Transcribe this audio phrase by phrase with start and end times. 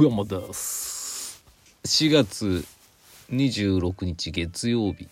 [0.00, 1.44] 福山です。
[1.84, 2.64] 4月
[3.30, 5.08] 26日月曜日、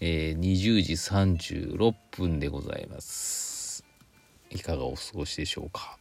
[0.00, 3.84] えー、20時36分でございます。
[4.50, 5.98] いかがお過ごしでしょうか。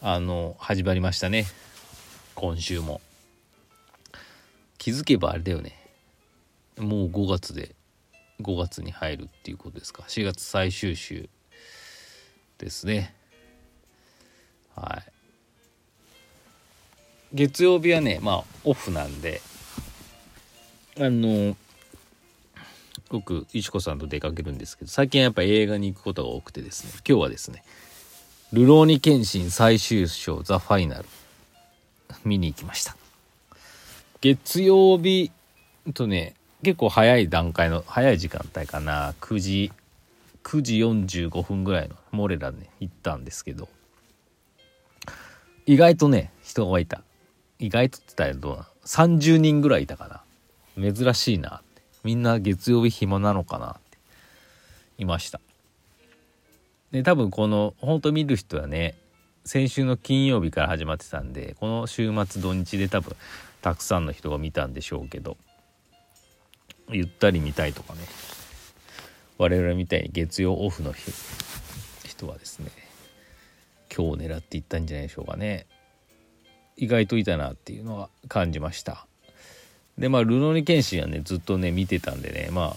[0.00, 1.46] あの始まりましたね。
[2.34, 3.00] 今週も。
[4.78, 5.78] 気づけばあれだよね。
[6.76, 7.76] もう5月で
[8.40, 10.02] 5月に入るっていうことですか。
[10.08, 11.28] 4月最終週
[12.58, 13.14] ですね。
[14.74, 15.11] はい。
[17.34, 19.40] 月曜日はねまあオフなんで
[20.98, 21.56] あの
[23.08, 27.62] 僕いちこさんと出かけるんですけど最近やっぱ映画に行くことが多くてですね今日はですね
[28.52, 31.04] 「ルローニケンシン最終章ザ・ファイナル」
[32.24, 32.96] 見に行きました。
[34.20, 35.32] 月曜日
[35.94, 39.72] とね結構早い段階の早い時間帯かな9時
[40.44, 43.68] 9時45分ぐらいのモレラね行ったんですけど
[45.66, 47.02] 意外とね人がいた
[47.62, 50.08] 意外とって言ったらどうな30人ぐらいいたか
[50.76, 50.92] な。
[50.92, 51.82] 珍しいなって。
[52.02, 53.98] みんな月曜日暇なのかなって。
[54.98, 55.40] いました。
[56.90, 58.96] で多分この本当見る人はね
[59.44, 63.16] 先週の金曜日から始まってたんでこの週末土日で多分
[63.62, 65.38] たくさんの人が見たんでしょうけど
[66.90, 68.00] ゆったり見たいとかね。
[69.38, 71.12] 我々みたいに月曜オフの日
[72.06, 72.70] 人はですね
[73.94, 75.66] 今日を狙っていったんじゃないでしょうかね。
[76.82, 79.06] 意外といたなっていうのは感じました。
[79.96, 82.74] でまあルノリケンシンはねずっとね見てたんでねま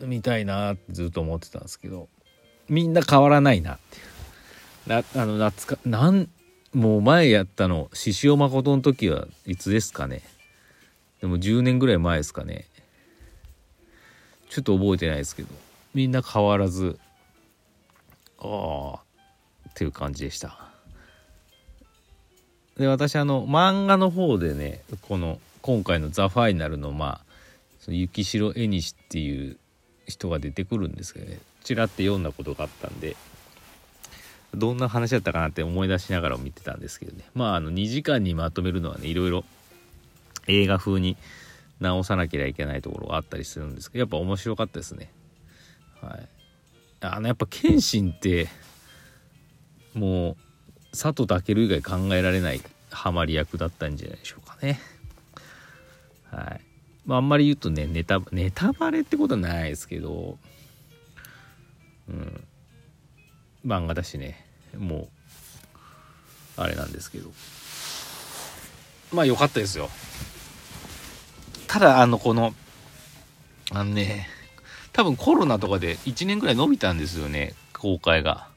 [0.00, 2.08] あ見たいなってずっと思ってたんですけど
[2.70, 4.04] みんな変わらないなっていう。
[4.88, 6.30] なあの夏かなん
[6.72, 10.22] もう前やったの獅子王誠の時はいつですかね。
[11.20, 12.64] でも10年ぐらい前ですかね。
[14.48, 15.48] ちょっと覚えてないですけど
[15.92, 16.98] みんな変わらず
[18.38, 19.00] ああ
[19.68, 20.67] っていう感じでした。
[22.78, 27.32] で私あの漫画の方でねこの今回の「ザ・ファイナルのまあ
[27.80, 29.56] その雪城絵西っていう
[30.06, 33.16] 人が出てくるんですけどねちらって読んだことがあったんで
[34.54, 37.24] どんな話だったかなって思い出しながら見てたんですけどね。
[37.34, 39.44] まああの2時間にまとめるのはねいろいろ
[40.46, 41.16] 映画風に
[41.80, 45.10] 直さなきゃいけないところがあったりするんですけどやっぱ面白かったですね。
[46.00, 46.28] はい。
[47.00, 48.48] あのやっぱ謙信って
[49.94, 50.36] もう
[50.92, 52.60] 佐藤健以外考えられない
[52.90, 54.80] ハマり役だったんじゃないでしょうかね。
[56.30, 56.60] はい。
[57.06, 60.38] まああんまり言うとねネタネタバレってことはないですけど
[62.08, 62.44] うん。
[63.66, 64.46] 漫画だしね。
[64.76, 65.08] も
[66.56, 67.30] うあれなんですけど。
[69.12, 69.88] まあ良かったですよ。
[71.66, 72.54] ただあのこの
[73.72, 74.28] あのね
[74.92, 78.48] 多分コロナとかで1年ぐらい伸びたんですよね公開が。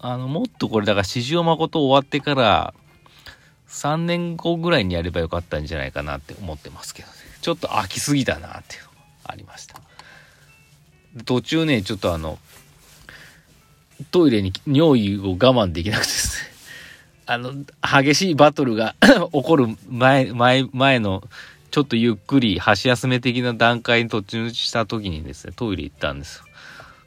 [0.00, 2.74] あのもっとこれだから四条誠終わってから
[3.68, 7.14] 3年後ぐらいにやればよかったんじゃないかなって思ってますけどね。
[7.40, 9.80] ちょっと飽きすぎだなっていうのがありました。
[11.24, 12.38] 途中ねちょっとあの
[14.10, 16.48] トイレに尿意を我慢できなくてですね。
[17.26, 18.94] あの激しいバトルが
[19.32, 21.22] 起こる前前前の
[21.70, 26.44] ちょっとゆっくり箸休め的な段階に突入した時にですねトイレ行ったんですよ。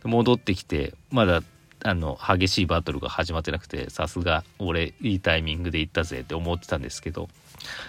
[0.04, 1.42] 戻ってきてまだ
[1.84, 7.28] あの激しいバトルが始まってなくてさすが俺いいタイミングで行ったぜって思ってたんですけど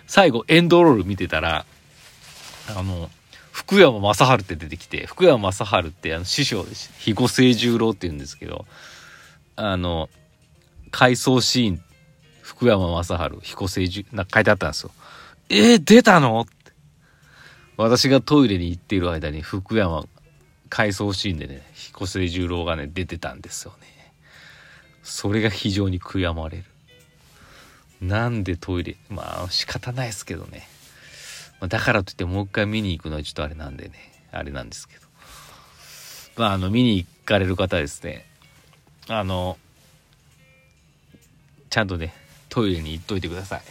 [0.06, 1.66] 最後エンドロール見てたら
[2.76, 3.10] あの
[3.50, 6.90] 福山雅治って出てきて福山雅治ってあの師匠です。
[6.94, 8.64] 肥後清十郎って言うんですけど
[9.56, 10.08] あの
[10.90, 11.82] 回想シーン
[12.40, 14.90] 福山雅治彦清十な書いてあったんですよ。
[15.50, 16.52] えー、出たのって。
[17.76, 20.06] 私がトイレに行っている間に福山
[20.74, 24.14] 回想シーンでね彦星十郎がね出てたんですよね。
[25.02, 26.64] それが非常に悔やまれる。
[28.00, 30.66] なんでトイレまあ仕方ないですけどね。
[31.68, 33.92] だからといってもう一回見に行くのはちょっとあれなんでね。
[34.32, 35.02] あれなんですけど。
[36.36, 38.24] まああの見に行かれる方ですね。
[39.08, 39.58] あの
[41.68, 42.14] ちゃんとね
[42.48, 43.62] トイレに行っといてください。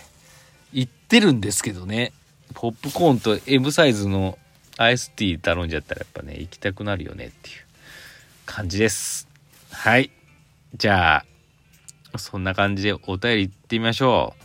[0.71, 2.13] 行ってるんですけどね。
[2.53, 4.37] ポップコーンと M サイズの
[4.81, 7.55] アイスティー頼んじゃったらやっぱね行きたくなるよねっていう
[8.45, 9.27] 感じです。
[9.71, 10.09] はい。
[10.75, 11.23] じゃ
[12.13, 14.43] あそんな感じでお便り行ってみましょう。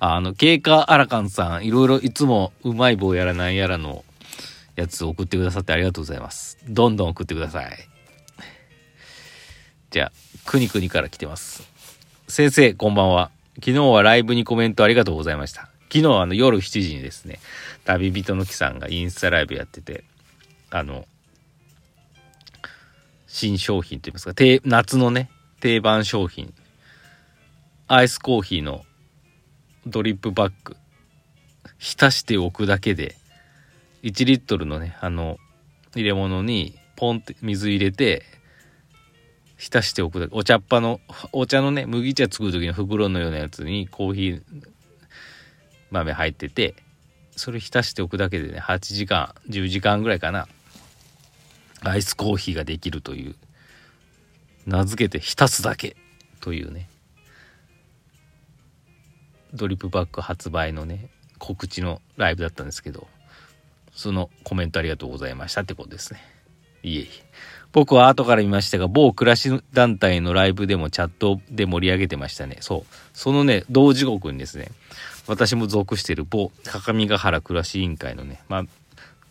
[0.00, 4.04] あの経過アラカンさんいろいろいつもうまい棒やらなんやらの
[4.74, 6.58] やつ送ってくださってありがとうございます。
[6.68, 7.70] どんどん送ってください。
[9.90, 10.12] じゃあ
[10.46, 11.62] くにくにから来てます。
[12.28, 13.30] 先生こんばんは。
[13.56, 15.68] 昨日はライブにコメントありがとうございました。
[15.92, 17.40] 昨日あの夜7時にですね
[17.84, 20.04] 旅人の木さんがインスタライブやってて
[20.70, 21.04] あの
[23.26, 24.34] 新商品といいますか
[24.64, 26.54] 夏のね定番商品
[27.88, 28.84] アイスコーヒーの
[29.86, 30.76] ドリップバッグ
[31.78, 33.16] 浸しておくだけで
[34.04, 35.38] 1リットルのねあの
[35.94, 38.22] 入れ物にポンって水入れて
[39.56, 41.00] 浸しておくだけお茶っ葉の
[41.32, 44.42] お茶のね麦茶作る時の袋のようなやつにコーヒー
[45.90, 46.74] 豆入ってて
[47.36, 50.48] それ浸しておくだけでね8時間10時間ぐらいかな。
[51.82, 53.34] アイスコーヒーができるという。
[54.66, 55.96] 名付けて浸すだけ
[56.40, 56.88] というね。
[59.54, 61.08] ドリップバッグ発売のね
[61.38, 63.08] 告知のライブだったんですけど
[63.92, 66.20] そのコメントありがとうございましたってことですね。
[66.82, 67.06] いえいえ。
[67.72, 72.58] 僕は後から見ましたが某暮らし団体のライブでもチャットで盛り上げてましたね。
[72.60, 72.94] そう。
[73.12, 74.68] そのね同時刻にですね
[75.30, 78.64] 私も属している某各務原暮らし委員会のねまあ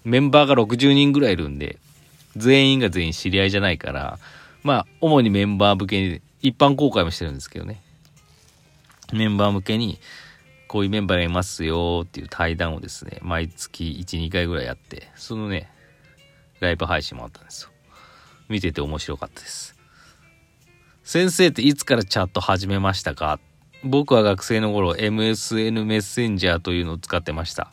[0.06, 1.78] メンバーが60人ぐらいいるんで
[2.38, 4.18] 全員が全員知り合いじゃないから
[4.64, 7.82] まあ主にメンバー向けに一般公開もしてるんですけどね
[9.12, 10.00] メンバー向けに
[10.70, 15.68] こういうメンバーがいますよっていう対談をですね、毎月1、2回ぐらいやって、そのね、
[16.60, 17.72] ライブ配信もあったんですよ。
[18.50, 19.76] 見てて面白かったです。
[21.04, 23.40] 先生っていつからチャット始めましたか
[23.84, 27.72] 僕は学生の頃 MSN メッセンジャーというのを使ってました。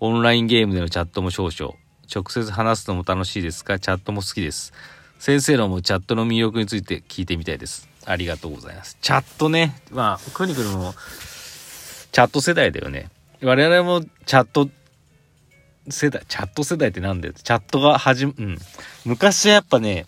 [0.00, 1.74] オンラインゲームでのチャットも少々。
[2.14, 4.72] 直接話すのも楽しいですが、チャットも好きです。
[5.18, 7.88] 先生のもチャットの魅力について聞いてみたいです。
[8.04, 8.98] ありがとうございます。
[9.00, 10.94] チャットね、まあ、クニクルも
[12.12, 13.10] チャット世代だよね。
[13.42, 14.68] 我々もチャット
[15.88, 17.34] 世代、チャット世代ってなんだよ。
[17.34, 18.58] チャットが始め、うん。
[19.04, 20.06] 昔はやっぱね、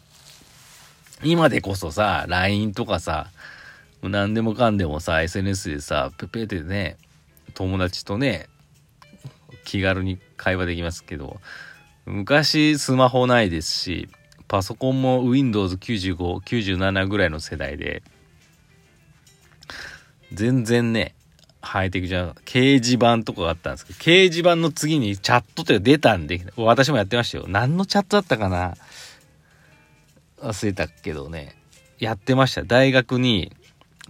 [1.24, 3.30] 今でこそさ、LINE とかさ、
[4.02, 6.96] 何でもかんでもさ、SNS でさ、ペペってね、
[7.54, 8.48] 友達とね、
[9.64, 11.40] 気軽に会話できますけど、
[12.06, 14.08] 昔スマホないですし、
[14.46, 18.02] パソコンも Windows95、97ぐらいの世代で、
[20.32, 21.14] 全然ね、
[21.60, 27.44] ハイテクじゃん、掲示板とかがあったんですけど、掲示板の次にチャットって出たんで、私もやってましたよ。
[27.48, 28.74] 何のチャットだったかな？
[30.40, 31.56] 忘れたけどね、
[31.98, 32.62] やってました。
[32.62, 33.52] 大学に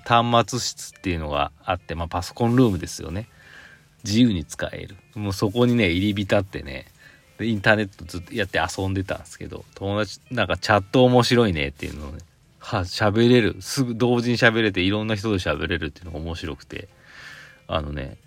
[0.05, 3.29] 端末室っていうのがあって、まあパソコンルームですよね。
[4.05, 4.97] 自由に使える。
[5.15, 6.87] もうそこにね、入り浸ってね、
[7.39, 12.19] でインターネットずっとやって遊んでたんですけど、友達、なんかチャット面白いねっていうのをね、
[12.59, 13.57] は、喋れる。
[13.61, 16.89] すぐ同時に喋れて、いろんな人と喋れるっていうのが面白くて、
[17.67, 18.19] あのね、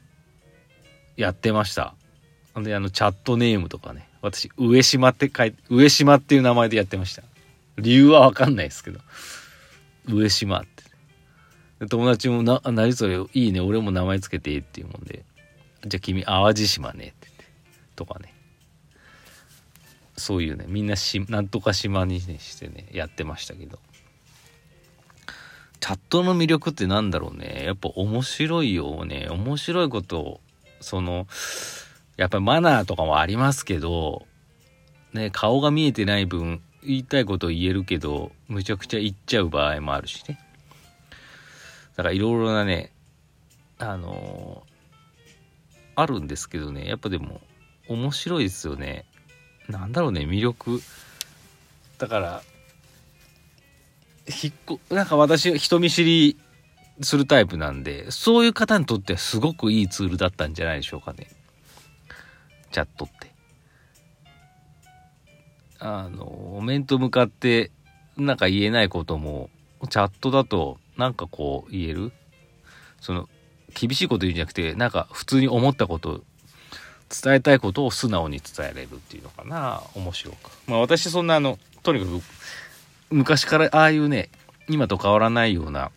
[1.15, 1.93] やってました。
[2.55, 7.23] で、あの、チャットネームとかね、私、上島って書いて、上島っていう名前でやってました。
[7.77, 8.99] 理由はわかんないですけど、
[10.07, 10.83] 上島って。
[11.89, 15.23] 友達もな、何それ、いいね、俺も名前つけてっていうもんで、
[15.85, 17.45] じゃあ君、淡路島ねって言って、
[17.95, 18.33] とかね。
[20.21, 23.79] そういうねみんなしなんとか島に、ね、してねやってましたけど。
[25.79, 27.63] チャットの魅力ってなんだろうね。
[27.65, 29.27] やっぱ面白いよね。
[29.31, 30.41] 面白いことを
[30.79, 31.25] その
[32.17, 34.27] やっぱりマナーとかもありますけど
[35.13, 40.39] ね顔が見えてない分言いたいこと言えるけどむちゃくちゃ言っちゃう場合もあるしね。
[41.95, 42.91] だからいろいろなね
[43.77, 47.41] あのー、あるんですけどねやっぱでも
[47.87, 49.05] 面白いですよね。
[49.67, 50.81] なんだろうね魅力。
[51.97, 52.41] だから
[54.27, 56.37] 引っこなんか私人見知り
[57.01, 61.27] するタイプなんでそういう方にとってはすごくいいツールだったんじゃないでしょうかね。
[62.71, 63.31] チャットって。
[65.79, 67.71] あの面と向かって
[68.15, 69.49] なんか言えないことも
[69.87, 72.11] チャットだとなんかこう言える？
[72.99, 73.27] その
[73.73, 76.21] 厳しいこと言うんじゃなくてなんか普通に思ったこと
[77.23, 79.81] 伝えたいことを素直に伝えれるっていうのかな？
[79.95, 80.37] 面白く。
[80.67, 82.21] まあ私そんなあのとにかく
[83.09, 84.29] 昔からああいうね
[84.67, 85.91] 今と変わらないような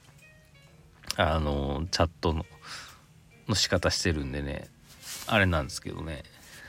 [1.16, 2.46] あのチャットの
[3.48, 4.68] の仕方してるんでね
[5.26, 6.22] あれなんですけどね。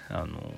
[0.09, 0.53] あの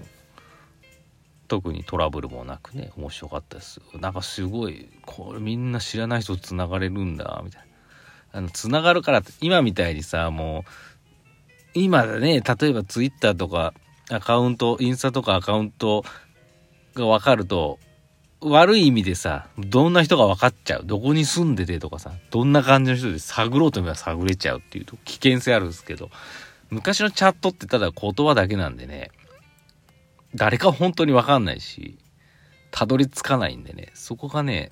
[1.47, 7.67] 特にトラブルもなくね面白かったですなんかすごいこれみんな知らない人とつながれるんだみたいな
[8.39, 10.71] あのつながるから今みたいにさもう
[11.83, 13.73] 今ね、例えばツイッターとか
[14.09, 16.03] アカウント、インスタとかアカウント
[16.95, 17.77] が分かると、
[18.39, 20.83] 悪い意味でさ、どんな人が分かっちゃう。
[20.85, 26.09] どこに住んでてとかさ、どんな感じの人で探ろうと思えば探れちゃうっていうと危険性あるんですけど、
[26.69, 29.11] 昔のチャットってただ言葉だけなんでね、
[30.35, 31.97] 誰か本当に分かんないし、
[32.71, 34.71] たどり着かないんでね、そこがね、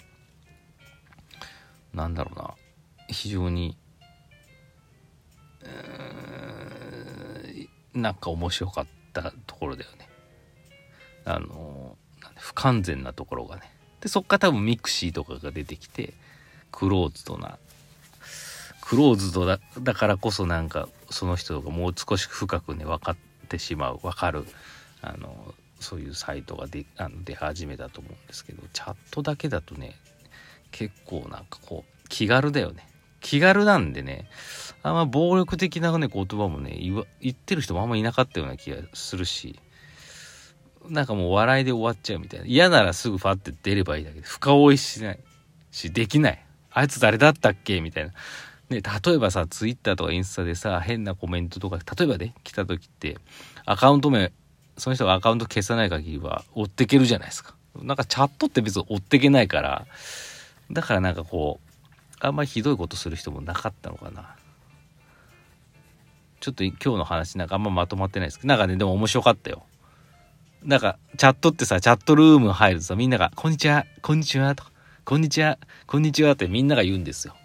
[1.94, 2.54] なんだろうな、
[3.08, 3.78] 非常に、
[5.62, 10.10] うーんなんか面白かったところだよね。
[11.24, 11.98] あの
[12.36, 13.64] 不完全なところがね。
[14.02, 16.14] でそっから多分ミクシーとかが出てきて
[16.72, 17.58] クローズドな
[18.82, 24.46] クローズドだだからこそなんかその人がもう少し深くね分かってしまう分かる
[25.06, 29.96] あのそういうサイトがであの出始めたと思うんですけどチャットだけだとね
[30.72, 32.88] 結構なんかこう気軽だよね。
[33.22, 34.28] 気軽なんでね
[34.84, 39.60] あんま暴力的なね言葉もね言わ言ってる人もあんまいなかったような気がするし
[40.90, 42.46] なんかもう笑いで終わっちゃうみたいな。
[42.46, 45.20] 嫌ならすぐファって出ればいいだけで深追いしない。
[45.72, 46.46] しできない。
[46.72, 48.14] あいつ誰だったっけみたいな。
[48.70, 53.18] ね、例えばさ、ツイッターとかインスタでさ、変なコメントとか、例えばね、来た時って、
[53.66, 54.32] アカウント名、
[54.78, 57.56] その人がアカウント消さない限りは追っていけるじゃないですか。
[57.82, 59.86] なんかチャットって別に追っていけないから、
[60.72, 61.76] だからなんかこう、
[62.20, 64.36] あんまりひどいことする人もなかったのかな。
[66.40, 69.64] ちょっと今日の話なんかあんままとまってないですけど、なんかね、でも面白かったよ。
[70.64, 74.72] なんか、チャットってさ、チャットルーム入るとさ、みんなが、こんにちは、こんにちは、とか、
[75.04, 77.36] こんにちは、こんにちはってみんなが言うんですよ。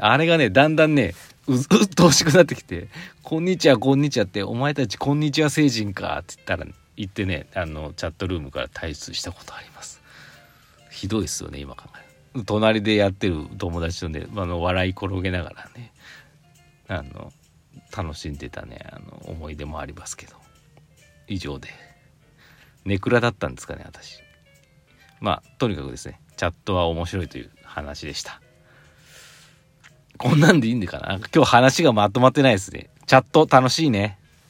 [0.00, 1.14] あれがね、だんだんね、
[1.48, 2.88] う、っとうしくなってきて、
[3.22, 10.02] こんにちは、こんにちはって、お前たちこんにちは星人かって言ったら、言ってね、あの、チャットルームから退出したことあります。
[10.90, 11.84] ひどいっすよね、今考
[12.34, 15.92] え隣でやってる友達とね、あの、笑い転げながらね、
[16.86, 17.32] あの、
[17.96, 20.36] 楽しんでたね、あの、思い出もありますけど。
[21.26, 21.68] 以上で。
[22.84, 24.20] ネクラだったんですかね、私。
[25.20, 28.40] まあ、とにかくですね、チャットは面白いという話でした。
[30.18, 32.90] こんなんでいいんでかな今日話がまとまってないですね。
[33.06, 34.17] チャット楽しいね。